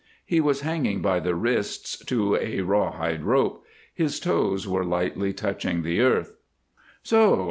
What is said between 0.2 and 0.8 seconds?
He was